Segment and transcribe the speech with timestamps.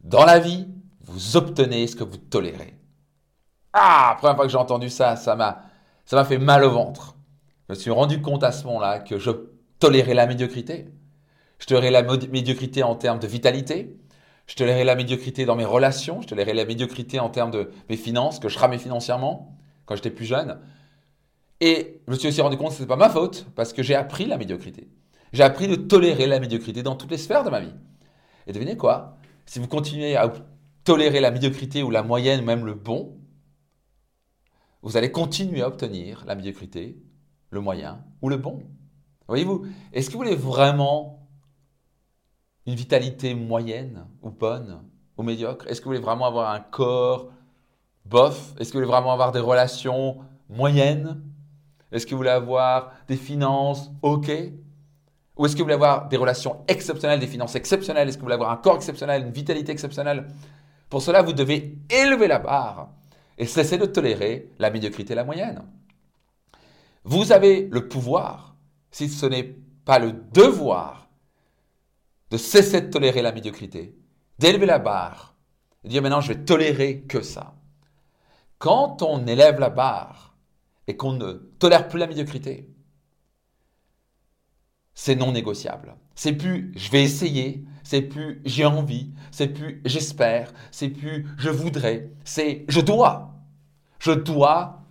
[0.00, 0.68] Dans la vie,
[1.02, 2.74] vous obtenez ce que vous tolérez.
[3.72, 5.62] Ah, première fois que j'ai entendu ça, ça m'a,
[6.04, 7.16] ça m'a fait mal au ventre.
[7.68, 9.30] Je me suis rendu compte à ce moment-là que je
[9.78, 10.88] tolérais la médiocrité.
[11.58, 13.96] Je tolérais la médiocrité en termes de vitalité.
[14.46, 16.22] Je tolérais la médiocrité dans mes relations.
[16.22, 20.10] Je tolérais la médiocrité en termes de mes finances, que je ramais financièrement quand j'étais
[20.10, 20.58] plus jeune.
[21.60, 23.82] Et je me suis aussi rendu compte que ce n'était pas ma faute parce que
[23.82, 24.88] j'ai appris la médiocrité.
[25.32, 27.74] J'ai appris de tolérer la médiocrité dans toutes les sphères de ma vie.
[28.46, 29.17] Et devinez quoi?
[29.48, 30.30] Si vous continuez à
[30.84, 33.16] tolérer la médiocrité ou la moyenne, ou même le bon,
[34.82, 37.02] vous allez continuer à obtenir la médiocrité,
[37.48, 38.62] le moyen ou le bon.
[39.26, 41.26] Voyez-vous Est-ce que vous voulez vraiment
[42.66, 44.82] une vitalité moyenne ou bonne
[45.16, 45.66] ou médiocre?
[45.66, 47.32] Est-ce que vous voulez vraiment avoir un corps
[48.04, 48.52] bof?
[48.58, 50.18] Est-ce que vous voulez vraiment avoir des relations
[50.50, 51.22] moyennes?
[51.90, 54.30] Est-ce que vous voulez avoir des finances OK?
[55.38, 58.08] Ou est-ce que vous voulez avoir des relations exceptionnelles, des finances exceptionnelles?
[58.08, 60.26] Est-ce que vous voulez avoir un corps exceptionnel, une vitalité exceptionnelle?
[60.90, 62.90] Pour cela, vous devez élever la barre
[63.38, 65.62] et cesser de tolérer la médiocrité et la moyenne.
[67.04, 68.56] Vous avez le pouvoir,
[68.90, 71.08] si ce n'est pas le devoir,
[72.30, 73.96] de cesser de tolérer la médiocrité,
[74.38, 75.36] d'élever la barre,
[75.84, 77.54] de dire maintenant je vais tolérer que ça.
[78.58, 80.34] Quand on élève la barre
[80.88, 82.68] et qu'on ne tolère plus la médiocrité,
[85.08, 85.94] c'est non négociable.
[86.14, 91.48] C'est plus je vais essayer, c'est plus j'ai envie, c'est plus j'espère, c'est plus je
[91.48, 93.32] voudrais, c'est je dois.
[94.00, 94.82] Je dois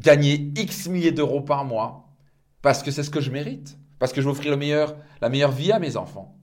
[0.00, 2.08] gagner X milliers d'euros par mois
[2.62, 5.28] parce que c'est ce que je mérite, parce que je veux offrir le meilleur, la
[5.28, 6.34] meilleure vie à mes enfants.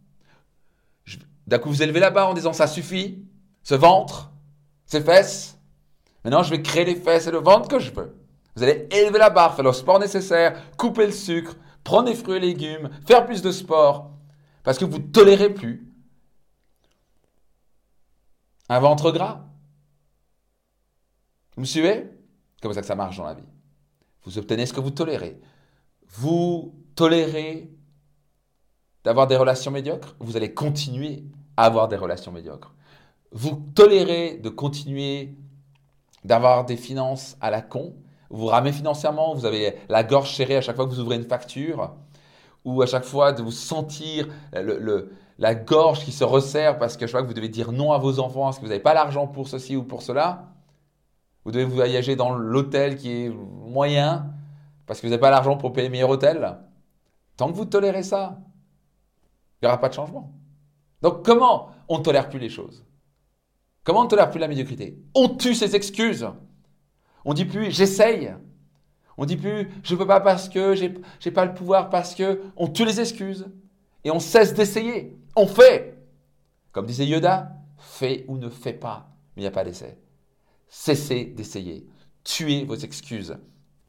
[1.47, 3.25] D'un coup, vous élevez la barre en disant ça suffit,
[3.63, 4.31] ce ventre,
[4.85, 5.57] ces fesses.
[6.23, 8.15] Maintenant, je vais créer les fesses et le ventre que je veux.
[8.55, 12.37] Vous allez élever la barre, faire le sport nécessaire, couper le sucre, prendre des fruits
[12.37, 14.11] et légumes, faire plus de sport,
[14.63, 15.87] parce que vous ne tolérez plus
[18.69, 19.45] un ventre gras.
[21.55, 22.09] Vous me suivez?
[22.61, 23.43] Comme ça que ça marche dans la vie?
[24.23, 25.39] Vous obtenez ce que vous tolérez.
[26.07, 27.71] Vous tolérez
[29.03, 31.25] d'avoir des relations médiocres, vous allez continuer
[31.57, 32.73] à avoir des relations médiocres.
[33.31, 35.35] Vous tolérez de continuer
[36.23, 37.95] d'avoir des finances à la con,
[38.37, 41.23] vous ramez financièrement, vous avez la gorge serrée à chaque fois que vous ouvrez une
[41.23, 41.95] facture,
[42.65, 47.05] ou à chaque fois de vous sentir le, la gorge qui se resserre parce que
[47.05, 48.93] chaque fois que vous devez dire non à vos enfants parce que vous n'avez pas
[48.93, 50.53] l'argent pour ceci ou pour cela?
[51.43, 54.31] Vous devez vous voyager dans l'hôtel qui est moyen
[54.85, 56.57] parce que vous n'avez pas l'argent pour payer le meilleur hôtel?
[57.35, 58.39] Tant que vous tolérez ça,
[59.61, 60.31] il n'y aura pas de changement.
[61.01, 62.85] Donc comment on ne tolère plus les choses?
[63.83, 64.97] Comment on ne tolère plus la médiocrité?
[65.13, 66.25] On tue ses excuses.
[67.25, 68.33] On dit plus j'essaye.
[69.17, 70.93] On dit plus je ne peux pas parce que j'ai
[71.25, 73.47] n'ai pas le pouvoir parce que on tue les excuses
[74.03, 75.17] et on cesse d'essayer.
[75.35, 75.97] On fait.
[76.71, 79.99] Comme disait Yoda, fais ou ne fais pas, mais il n'y a pas d'essai.
[80.67, 81.87] Cessez d'essayer.
[82.23, 83.37] Tuez vos excuses.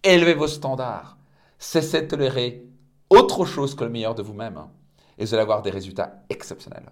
[0.03, 1.17] Élevez vos standards.
[1.59, 2.67] Cessez de tolérer
[3.09, 4.69] autre chose que le meilleur de vous-même.
[5.17, 6.91] Et vous allez avoir des résultats exceptionnels.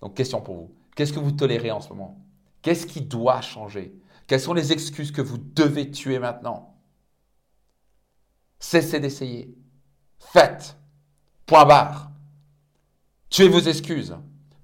[0.00, 0.74] Donc, question pour vous.
[0.96, 2.18] Qu'est-ce que vous tolérez en ce moment?
[2.62, 3.94] Qu'est-ce qui doit changer?
[4.26, 6.76] Quelles sont les excuses que vous devez tuer maintenant?
[8.58, 9.54] Cessez d'essayer.
[10.18, 10.76] Faites.
[11.46, 12.10] Point barre.
[13.28, 14.16] Tuez vos excuses.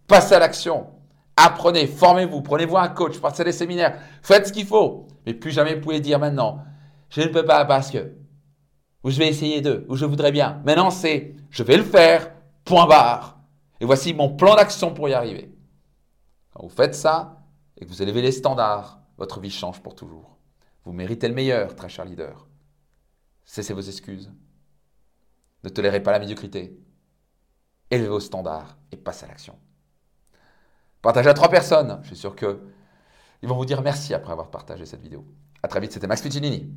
[0.07, 0.89] Passez à l'action.
[1.37, 5.09] Apprenez, formez-vous, prenez-vous un coach, passez des séminaires, faites ce qu'il faut.
[5.25, 6.63] Mais plus jamais vous pouvez dire maintenant,
[7.09, 8.13] je ne peux pas parce que,
[9.03, 10.61] ou je vais essayer de, ou je voudrais bien.
[10.67, 12.31] Maintenant c'est, je vais le faire,
[12.65, 13.39] point barre.
[13.81, 15.51] Et voici mon plan d'action pour y arriver.
[16.53, 17.39] Quand vous faites ça
[17.79, 20.39] et que vous élevez les standards, votre vie change pour toujours.
[20.85, 22.49] Vous méritez le meilleur, très cher leader.
[23.45, 24.33] Cessez vos excuses.
[25.63, 26.81] Ne tolérez pas la médiocrité.
[27.91, 29.59] Élevez vos standards et passez à l'action.
[31.03, 32.01] Partagez à trois personnes.
[32.03, 32.57] Je suis sûr qu'ils
[33.49, 35.27] vont vous dire merci après avoir partagé cette vidéo.
[35.63, 36.73] A très vite, c'était Max Piccinini.